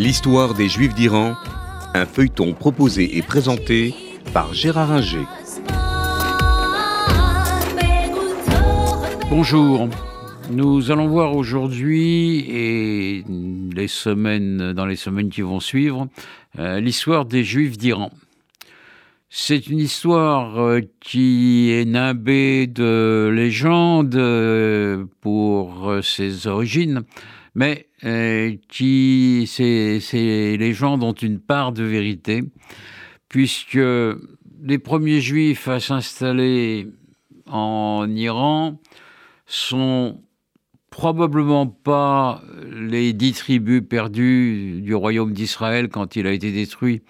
L'histoire 0.00 0.54
des 0.54 0.70
Juifs 0.70 0.94
d'Iran, 0.94 1.34
un 1.92 2.06
feuilleton 2.06 2.54
proposé 2.54 3.18
et 3.18 3.22
présenté 3.22 3.94
par 4.32 4.54
Gérard 4.54 4.92
Inger. 4.92 5.26
Bonjour. 9.28 9.90
Nous 10.50 10.90
allons 10.90 11.06
voir 11.06 11.36
aujourd'hui 11.36 12.46
et 12.48 13.24
les 13.74 13.88
semaines, 13.88 14.72
dans 14.72 14.86
les 14.86 14.96
semaines 14.96 15.28
qui 15.28 15.42
vont 15.42 15.60
suivre, 15.60 16.08
euh, 16.58 16.80
l'histoire 16.80 17.26
des 17.26 17.44
Juifs 17.44 17.76
d'Iran. 17.76 18.10
C'est 19.28 19.66
une 19.66 19.80
histoire 19.80 20.58
euh, 20.58 20.80
qui 21.00 21.72
est 21.72 21.84
nimbée 21.84 22.66
de 22.66 23.30
légendes 23.30 24.16
euh, 24.16 25.04
pour 25.20 25.94
ses 26.02 26.46
origines, 26.46 27.02
mais 27.54 27.88
qui 28.68 29.44
ces, 29.46 30.00
ces 30.00 30.56
légendes 30.56 31.02
ont 31.02 31.12
une 31.12 31.40
part 31.40 31.72
de 31.72 31.84
vérité, 31.84 32.42
puisque 33.28 33.78
les 34.62 34.78
premiers 34.78 35.20
Juifs 35.20 35.68
à 35.68 35.80
s'installer 35.80 36.86
en 37.46 38.06
Iran 38.14 38.80
sont 39.46 40.22
probablement 40.90 41.66
pas 41.66 42.42
les 42.72 43.12
dix 43.12 43.32
tribus 43.32 43.82
perdues 43.88 44.80
du 44.82 44.94
royaume 44.94 45.32
d'Israël 45.32 45.88
quand 45.88 46.16
il 46.16 46.26
a 46.26 46.32
été 46.32 46.52
détruit 46.52 47.02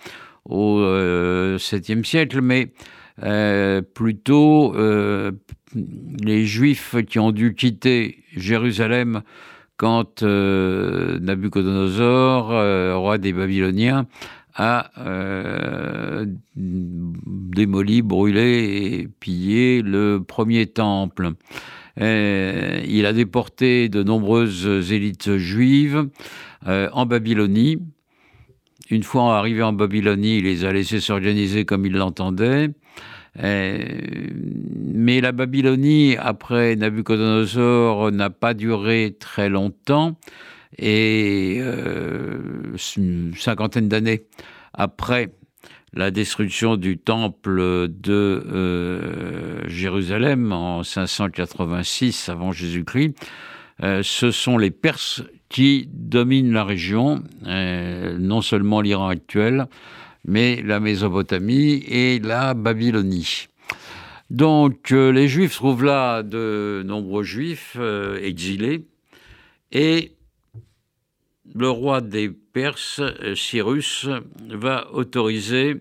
au 0.45 0.81
7e 0.81 1.99
euh, 1.99 2.03
siècle, 2.05 2.41
mais 2.41 2.73
euh, 3.23 3.83
plutôt 3.83 4.75
euh, 4.75 5.33
les 5.75 6.47
Juifs 6.47 6.97
qui 7.07 7.19
ont 7.19 7.33
dû 7.33 7.55
quitter 7.55 8.23
Jérusalem 8.37 9.23
quand 9.81 10.23
Nabucodonosor, 10.23 12.49
roi 13.01 13.17
des 13.17 13.33
Babyloniens, 13.33 14.07
a 14.55 14.91
démoli, 16.55 18.03
brûlé 18.03 19.01
et 19.01 19.09
pillé 19.09 19.81
le 19.81 20.23
premier 20.23 20.67
temple. 20.67 21.31
Euh, 21.99 22.83
il 22.87 23.07
a 23.07 23.15
déporté 23.15 23.89
de 23.89 24.03
nombreuses 24.03 24.93
élites 24.93 25.37
juives 25.37 26.09
euh, 26.67 26.91
en 26.93 27.07
Babylonie. 27.07 27.79
Une 28.91 29.03
fois 29.03 29.39
arrivé 29.39 29.63
en 29.63 29.73
Babylonie, 29.73 30.39
il 30.39 30.45
les 30.45 30.65
a 30.65 30.73
laissés 30.73 31.01
s'organiser 31.01 31.65
comme 31.65 31.87
il 31.87 31.93
l'entendait. 31.93 32.71
Euh, 33.39 33.79
mais 34.93 35.21
la 35.21 35.33
Babylonie, 35.33 36.17
après 36.19 36.77
Nabucodonosor, 36.77 38.11
n'a 38.11 38.31
pas 38.31 38.55
duré 38.55 39.17
très 39.19 39.49
longtemps. 39.49 40.19
Et 40.79 41.61
une 42.97 43.35
cinquantaine 43.37 43.89
d'années 43.89 44.23
après 44.73 45.31
la 45.93 46.11
destruction 46.11 46.77
du 46.77 46.99
temple 46.99 47.89
de 47.89 48.13
euh, 48.13 49.69
Jérusalem 49.69 50.53
en 50.53 50.83
586 50.83 52.29
avant 52.29 52.53
Jésus-Christ, 52.53 53.15
euh, 53.83 54.03
ce 54.03 54.31
sont 54.31 54.59
les 54.59 54.71
Perses 54.71 55.23
qui 55.49 55.89
dominent 55.93 56.53
la 56.53 56.65
région, 56.65 57.23
euh, 57.47 58.17
non 58.19 58.41
seulement 58.41 58.81
l'Iran 58.81 59.09
actuel, 59.09 59.67
mais 60.25 60.63
la 60.63 60.81
Mésopotamie 60.81 61.83
et 61.87 62.19
la 62.19 62.55
Babylonie. 62.55 63.49
Donc 64.31 64.91
les 64.91 65.29
Juifs 65.29 65.55
trouvent 65.55 65.85
là 65.85 66.23
de 66.23 66.83
nombreux 66.87 67.25
Juifs 67.25 67.77
exilés 68.23 68.87
et 69.73 70.13
le 71.55 71.69
roi 71.69 72.01
des 72.01 72.31
Perses, 72.31 73.01
euh, 73.01 73.35
Cyrus, 73.35 74.09
va 74.49 74.91
autoriser 74.93 75.77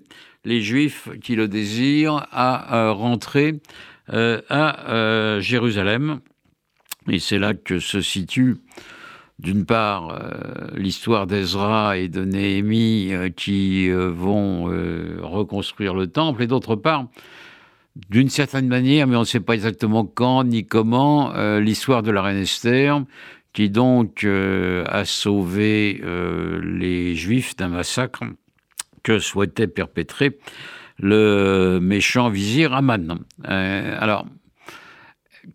les 0.46 0.62
Juifs 0.62 1.10
qui 1.22 1.36
le 1.36 1.48
désirent 1.48 2.28
à 2.32 2.92
rentrer 2.92 3.60
euh, 4.14 4.42
à 4.50 5.40
Jérusalem. 5.42 6.22
Et 7.10 7.20
c'est 7.20 7.40
là 7.40 7.54
que 7.54 7.80
se 7.80 8.02
situe, 8.02 8.58
d'une 9.40 9.66
part, 9.66 10.10
euh, 10.10 10.68
l'histoire 10.76 11.26
d'Ezra 11.26 11.98
et 11.98 12.08
de 12.08 12.24
Néhémie 12.24 13.12
qui 13.36 13.90
vont 13.90 14.66
reconstruire 15.22 15.94
le 15.96 16.08
temple, 16.08 16.44
et 16.44 16.48
d'autre 16.48 16.76
part, 16.76 17.08
d'une 18.10 18.30
certaine 18.30 18.68
manière, 18.68 19.08
mais 19.08 19.16
on 19.16 19.22
ne 19.22 19.26
sait 19.26 19.40
pas 19.40 19.54
exactement 19.54 20.06
quand 20.06 20.44
ni 20.44 20.66
comment, 20.66 21.34
l'histoire 21.60 22.04
de 22.04 22.12
la 22.12 22.22
reine 22.22 22.38
Esther, 22.38 23.02
qui 23.54 23.70
donc 23.70 24.24
euh, 24.24 24.84
a 24.88 25.06
sauvé 25.06 26.02
euh, 26.04 26.62
les 26.64 27.16
Juifs 27.16 27.56
d'un 27.56 27.70
massacre 27.70 28.24
que 29.04 29.20
souhaitait 29.20 29.68
perpétrer 29.68 30.38
le 31.00 31.80
méchant 31.82 32.30
vizir 32.30 32.74
Aman. 32.74 33.20
Euh, 33.48 33.98
alors, 34.00 34.28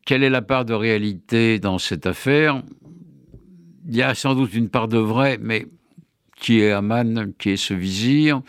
quelle 0.04 0.22
est 0.22 0.30
la 0.30 0.42
part 0.42 0.64
de 0.64 0.74
réalité 0.74 1.58
dans 1.58 1.78
cette 1.78 2.06
affaire? 2.06 2.62
Il 3.86 3.96
y 3.96 4.02
a 4.02 4.14
sans 4.14 4.34
doute 4.34 4.54
une 4.54 4.68
part 4.68 4.88
de 4.88 4.98
vrai, 4.98 5.38
mais 5.40 5.66
qui 6.36 6.60
est 6.60 6.72
Aman 6.72 7.32
Qui 7.38 7.50
est 7.50 7.56
ce 7.56 7.74
vizir 7.74 8.42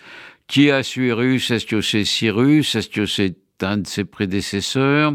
Qui 0.47 0.68
est 0.68 0.72
Assuérus 0.72 1.51
Est-ce 1.51 1.66
que 1.66 1.81
c'est 1.81 2.06
Cyrus 2.06 2.75
Est-ce 2.75 2.90
que 2.90 3.06
c'est 3.06 3.35
un 3.62 3.78
de 3.78 3.88
ses 3.88 4.06
prédécesseurs? 4.06 5.13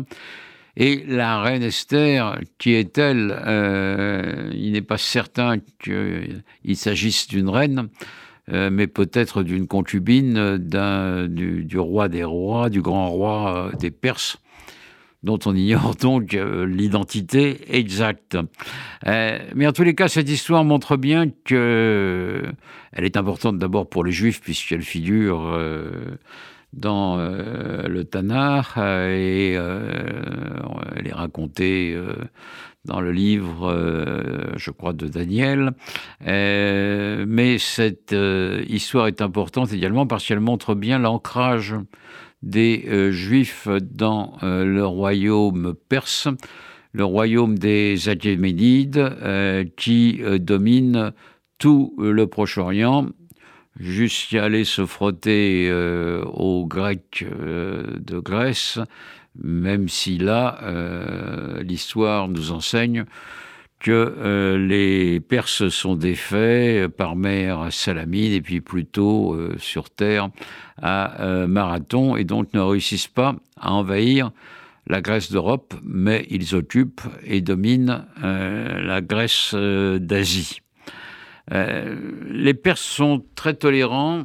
Et 0.76 1.04
la 1.06 1.42
reine 1.42 1.62
Esther, 1.62 2.38
qui 2.59 2.72
est-elle 2.72 3.36
euh, 3.44 4.50
Il 4.54 4.72
n'est 4.72 4.82
pas 4.82 4.98
certain 4.98 5.56
qu'il 5.82 6.76
s'agisse 6.76 7.26
d'une 7.26 7.48
reine, 7.48 7.88
euh, 8.50 8.70
mais 8.70 8.86
peut-être 8.86 9.42
d'une 9.42 9.66
concubine 9.66 10.59
du, 10.59 11.78
roi 11.78 12.09
des 12.09 12.25
rois, 12.25 12.70
du 12.70 12.82
grand 12.82 13.10
roi 13.10 13.69
euh, 13.72 13.76
des 13.76 13.91
Perses 13.91 14.38
dont 15.22 15.38
on 15.47 15.54
ignore 15.54 15.94
donc 15.97 16.32
l'identité 16.32 17.76
exacte. 17.76 18.36
mais 19.04 19.66
en 19.66 19.72
tous 19.72 19.84
les 19.84 19.94
cas, 19.94 20.08
cette 20.08 20.28
histoire 20.28 20.64
montre 20.64 20.97
bien 20.97 21.26
que 21.44 22.42
elle 22.92 23.04
est 23.04 23.16
importante 23.16 23.59
d'abord 23.59 23.88
pour 23.88 24.04
les 24.04 24.12
Juifs 24.12 24.41
puisqu'elle 24.41 24.82
figure 24.82 25.56
dans 26.72 27.19
euh, 27.19 27.88
le 27.88 28.09
euh, 28.14 29.09
et 29.09 29.56
euh, 29.56 29.92
elle 30.97 31.06
est 31.06 31.12
racontée 31.12 31.97
dans 32.84 33.00
le 33.00 33.12
livre, 33.12 33.75
je 34.56 34.70
crois, 34.70 34.92
de 34.92 35.06
Daniel. 35.06 35.72
mais 36.25 37.59
cette 37.59 38.14
histoire 38.69 39.09
est 39.09 39.20
importante 39.20 39.72
également 39.72 40.06
parce 40.06 40.25
qu'elle 40.26 40.41
montre 40.41 40.75
bien 40.75 40.98
l'ancrage 40.98 41.75
des 42.42 43.12
Juifs 43.12 43.68
dans 43.80 44.38
le 44.42 44.84
royaume 44.84 45.74
perse, 45.88 46.28
le 46.92 47.04
royaume 47.04 47.58
des 47.58 48.08
Achéménides, 48.08 49.14
qui 49.76 50.22
domine 50.38 51.12
tout 51.58 51.94
le 51.98 52.26
Proche-Orient 52.26 53.08
jusqu'à 53.78 54.44
aller 54.44 54.64
se 54.64 54.84
frotter 54.86 55.68
euh, 55.70 56.22
aux 56.24 56.66
Grecs 56.66 57.24
euh, 57.24 57.98
de 57.98 58.18
Grèce, 58.18 58.78
même 59.36 59.88
si 59.88 60.18
là, 60.18 60.58
euh, 60.62 61.62
l'histoire 61.62 62.28
nous 62.28 62.52
enseigne 62.52 63.04
que 63.80 64.56
les 64.56 65.20
Perses 65.20 65.68
sont 65.70 65.96
défaits 65.96 66.88
par 66.88 67.16
mer 67.16 67.60
à 67.60 67.70
Salamine 67.70 68.32
et 68.32 68.42
puis 68.42 68.60
plutôt 68.60 69.36
sur 69.58 69.91
terre 69.91 70.28
à 70.80 71.46
Marathon 71.48 72.14
et 72.14 72.24
donc 72.24 72.52
ne 72.54 72.60
réussissent 72.60 73.08
pas 73.08 73.36
à 73.58 73.72
envahir 73.72 74.30
la 74.86 75.00
Grèce 75.00 75.32
d'Europe, 75.32 75.74
mais 75.82 76.26
ils 76.30 76.54
occupent 76.54 77.02
et 77.24 77.41
dominent 77.41 78.04
la 78.22 79.00
Grèce 79.00 79.54
d'Asie. 79.54 80.60
Euh, 81.53 81.97
les 82.28 82.54
Perses 82.54 82.80
sont 82.80 83.24
très 83.34 83.54
tolérants. 83.54 84.24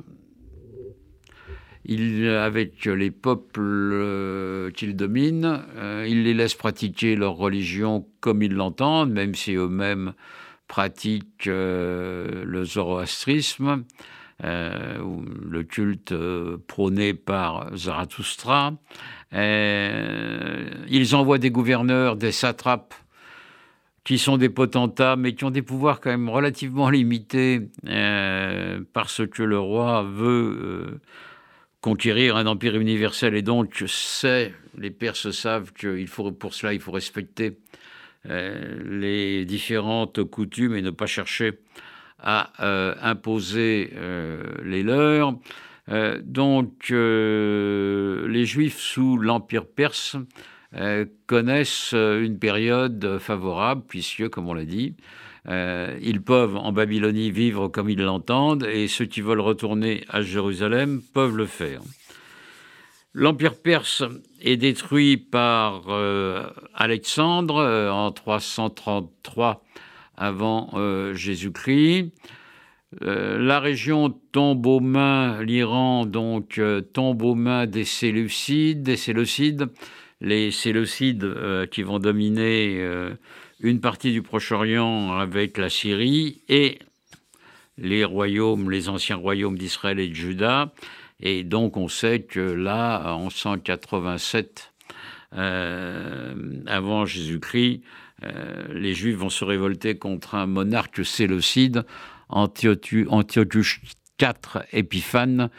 Avec 1.87 2.85
les 2.85 3.11
peuples 3.11 3.59
euh, 3.61 4.71
qu'ils 4.71 4.95
dominent, 4.95 5.63
euh, 5.75 6.05
ils 6.07 6.23
les 6.23 6.33
laissent 6.33 6.55
pratiquer 6.55 7.15
leur 7.15 7.33
religion 7.33 8.07
comme 8.19 8.41
ils 8.41 8.53
l'entendent, 8.53 9.11
même 9.11 9.35
si 9.35 9.53
eux-mêmes 9.55 10.13
pratiquent 10.67 11.45
le 11.45 12.63
zoroastrisme, 12.63 13.83
le 14.41 15.61
culte 15.61 16.13
prôné 16.67 17.13
par 17.13 17.77
Zarathustra. 17.77 18.73
ils 19.31 21.15
envoient 21.15 21.37
des 21.37 21.51
gouverneurs, 21.51 22.15
des 22.15 22.31
satrapes 22.31 22.95
qui 24.05 24.19
sont 24.19 24.37
des 24.37 24.49
potentats, 24.49 25.17
mais 25.17 25.33
qui 25.33 25.43
ont 25.43 25.51
des 25.51 25.63
pouvoirs 25.63 25.99
quand 25.99 26.11
même 26.11 26.29
relativement 26.29 26.89
limités, 26.89 27.67
euh, 27.87 28.79
parce 28.93 29.27
que 29.27 29.41
le 29.43 29.59
roi 29.59 30.03
veut 30.03 30.57
euh, 30.61 31.01
conquérir 31.85 32.35
un 32.35 32.47
empire 32.47 32.77
universel, 32.77 33.35
et 33.35 33.43
donc 33.43 33.83
c'est, 33.85 34.55
les 34.75 34.89
Perses 34.89 35.29
savent 35.29 35.71
qu'il 35.71 36.07
faut, 36.07 36.31
pour 36.31 36.55
cela, 36.55 36.73
il 36.73 36.79
faut 36.79 36.91
respecter 36.91 37.59
euh, 38.27 38.81
les 38.89 39.45
différentes 39.45 40.23
coutumes 40.23 40.75
et 40.75 40.81
ne 40.81 40.89
pas 40.89 41.05
chercher 41.05 41.59
à 42.17 43.07
imposer 43.07 43.91
les 44.63 44.81
leurs. 44.81 45.35
donc, 46.23 46.89
les 46.89 48.45
Juifs 48.45 48.79
sous 48.79 49.17
l'Empire 49.19 49.67
perse 49.67 50.15
connaissent 51.27 51.93
une 51.93 52.39
période 52.39 53.19
favorable, 53.19 53.83
puisque, 53.87 54.27
comme 54.29 54.47
on 54.47 54.55
l'a 54.55 54.65
dit, 54.65 54.95
euh, 55.47 55.97
ils 56.01 56.21
peuvent 56.21 56.55
en 56.55 56.71
Babylonie 56.71 57.29
vivre 57.29 57.67
comme 57.67 57.89
ils 57.89 58.01
l'entendent 58.01 58.65
et 58.65 58.87
ceux 58.87 59.05
qui 59.05 59.21
veulent 59.21 59.41
retourner 59.41 60.03
à 60.09 60.21
Jérusalem 60.21 61.01
peuvent 61.13 61.37
le 61.37 61.45
faire. 61.45 61.81
L'Empire 63.13 63.55
perse 63.55 64.03
est 64.41 64.57
détruit 64.57 65.17
par 65.17 65.83
euh, 65.89 66.49
Alexandre 66.73 67.57
euh, 67.57 67.91
en 67.91 68.11
333 68.11 69.63
avant 70.17 70.71
Jésus-Christ. 71.13 72.13
la 73.01 73.59
région 73.59 74.17
tombe 74.31 74.65
aux 74.65 74.79
mains, 74.79 75.43
l'Iran 75.43 76.05
donc 76.05 76.61
tombe 76.93 77.21
aux 77.21 77.35
mains 77.35 77.65
des 77.65 77.83
Séleucides, 77.83 78.81
des 78.81 78.95
Séleucides, 78.95 79.67
les 80.21 80.51
Séleucides 80.51 81.67
qui 81.69 81.83
vont 81.83 81.99
dominer 81.99 82.81
une 83.59 83.79
partie 83.79 84.11
du 84.11 84.21
Proche-Orient 84.21 85.13
avec 85.13 85.57
la 85.57 85.69
Syrie 85.69 86.41
et 86.49 86.79
les 87.77 88.03
royaumes, 88.03 88.69
les 88.69 88.89
anciens 88.89 89.15
royaumes 89.15 89.57
d'Israël 89.57 89.99
et 89.99 90.07
de 90.07 90.13
Juda. 90.13 90.73
Et 91.21 91.43
donc 91.43 91.77
on 91.77 91.87
sait 91.87 92.21
que 92.21 92.39
là, 92.39 93.13
en 93.13 93.29
187 93.29 94.73
euh, 95.33 96.33
avant 96.67 97.05
Jésus-Christ, 97.05 97.81
euh, 98.23 98.67
les 98.73 98.93
Juifs 98.93 99.17
vont 99.17 99.29
se 99.29 99.43
révolter 99.43 99.97
contre 99.97 100.35
un 100.35 100.45
monarque 100.45 101.05
séleucide, 101.05 101.83
Antiochus 102.29 103.79
IV 104.21 104.63
Épiphane, 104.71 105.49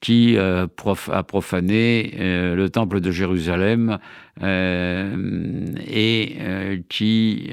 qui 0.00 0.36
euh, 0.36 0.66
a 1.12 1.22
profané 1.22 2.14
le 2.54 2.68
temple 2.68 3.00
de 3.00 3.10
Jérusalem 3.10 3.98
et 4.42 6.36
qui 6.88 7.50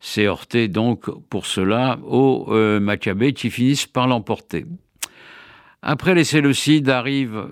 s'est 0.00 0.26
heurté 0.26 0.68
donc 0.68 1.10
pour 1.28 1.46
cela 1.46 1.98
aux 2.04 2.46
Maccabées 2.80 3.32
qui 3.32 3.50
finissent 3.50 3.86
par 3.86 4.06
l'emporter. 4.06 4.66
Après 5.82 6.14
les 6.14 6.24
Séleucides 6.24 6.90
arrivent 6.90 7.48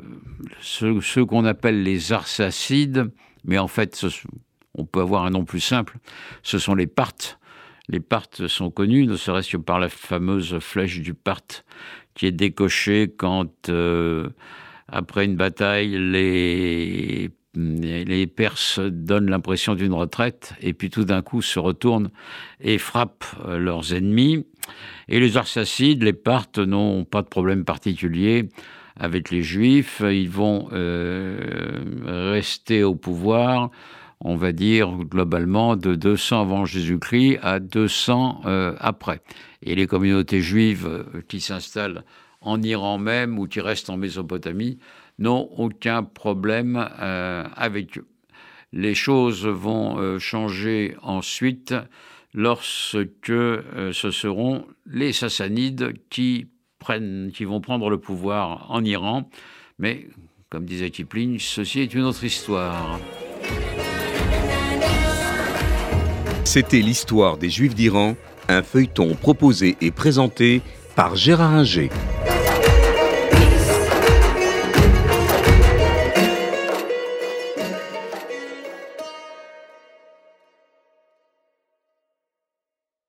ceux, 0.61 1.25
qu'on 1.25 1.45
appelle 1.45 1.83
les 1.83 2.12
Arsacides, 2.12 3.11
mais 3.45 3.59
en 3.59 3.69
fait 3.69 4.06
on 4.75 4.85
peut 4.85 5.01
avoir 5.01 5.25
un 5.25 5.31
nom 5.31 5.44
plus 5.44 5.61
simple, 5.61 5.99
ce 6.43 6.59
sont 6.59 6.75
les 6.75 6.87
Parthes. 6.87 7.39
Les 7.89 8.01
Parthes 8.01 8.47
sont 8.49 8.71
connus, 8.71 9.06
ne 9.06 9.17
serait-ce 9.17 9.53
que 9.53 9.56
par 9.56 9.81
la 9.81 9.89
fameuse 9.89 10.59
flèche 10.59 11.01
du 11.01 11.15
Parthe 11.15 11.65
qui 12.15 12.27
est 12.27 12.33
décoché 12.33 13.15
quand, 13.17 13.69
euh, 13.69 14.29
après 14.89 15.25
une 15.25 15.37
bataille, 15.37 15.97
les, 15.97 17.31
les 17.58 18.26
Perses 18.26 18.78
donnent 18.81 19.31
l'impression 19.31 19.75
d'une 19.75 19.93
retraite 19.93 20.55
et 20.60 20.72
puis 20.72 20.90
tout 20.90 21.05
d'un 21.05 21.22
coup 21.22 21.43
se 21.43 21.58
retournent 21.58 22.10
et 22.60 22.78
frappent 22.78 23.25
euh, 23.46 23.58
leurs 23.58 23.94
ennemis. 23.94 24.46
Et 25.08 25.19
les 25.19 25.37
Arsacides, 25.37 26.02
les 26.02 26.12
Parthes, 26.12 26.58
n'ont 26.58 27.05
pas 27.05 27.22
de 27.22 27.28
problème 27.28 27.64
particulier 27.64 28.49
avec 28.96 29.31
les 29.31 29.43
Juifs. 29.43 30.02
Ils 30.05 30.31
vont 30.31 30.69
euh, 30.72 31.81
rester 32.32 32.82
au 32.84 32.94
pouvoir 32.94 33.70
on 34.20 34.34
va 34.34 34.50
dire 34.50 34.90
globalement 34.90 35.76
de 35.76 35.94
200 35.94 36.40
avant 36.40 36.64
Jésus-Christ 36.64 37.38
à 37.40 37.60
200 37.60 38.40
euh, 38.46 38.75
après. 38.81 39.20
Et 39.62 39.76
les 39.76 39.87
communautés 39.87 40.40
juives 40.40 41.05
qui 41.28 41.40
s'installent 41.40 42.02
en 42.40 42.62
Iran 42.62 42.99
même 42.99 43.38
ou 43.38 43.46
qui 43.46 43.61
restent 43.61 43.90
en 43.90 43.96
Mésopotamie 43.96 44.79
n'ont 45.19 45.49
aucun 45.56 46.02
problème 46.02 46.88
euh, 47.00 47.44
avec 47.56 47.99
eux. 47.99 48.06
Les 48.73 48.94
choses 48.94 49.46
vont 49.46 50.19
changer 50.19 50.94
ensuite 51.02 51.75
lorsque 52.35 53.26
ce 53.26 54.11
seront 54.12 54.67
les 54.87 55.14
Sassanides 55.14 55.94
qui, 56.11 56.49
prennent, 56.79 57.31
qui 57.32 57.44
vont 57.44 57.61
prendre 57.61 57.90
le 57.90 57.99
pouvoir 57.99 58.70
en 58.70 58.84
Iran. 58.84 59.29
Mais, 59.79 60.08
comme 60.50 60.64
disait 60.64 60.91
Kipling, 60.91 61.38
ceci 61.38 61.81
est 61.81 61.94
une 61.94 62.02
autre 62.02 62.25
histoire. 62.25 62.99
C'était 66.44 66.81
l'histoire 66.81 67.37
des 67.37 67.50
Juifs 67.50 67.75
d'Iran, 67.75 68.17
un 68.49 68.62
feuilleton 68.62 69.14
proposé 69.14 69.76
et 69.81 69.91
présenté 69.91 70.62
par 70.96 71.14
Gérard 71.14 71.52
Inger. 71.52 71.91